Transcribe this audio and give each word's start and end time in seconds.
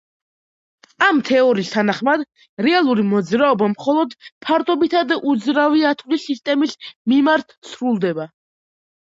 ამ 1.07 1.17
თეორიის 1.25 1.67
თანახმად, 1.73 2.23
რეალური 2.67 3.05
მოძრაობა 3.09 3.67
მხოლოდ 3.75 4.17
ფარდობითად 4.47 5.15
უძრავი 5.35 5.85
ათვლის 5.93 6.27
სისტემის 6.31 6.75
მიმართ 7.15 7.57
სრულდება. 7.71 8.29